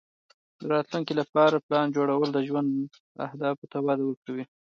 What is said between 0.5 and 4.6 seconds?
د راتلونکې لپاره پلان جوړول د ژوند اهدافو ته وده ورکوي.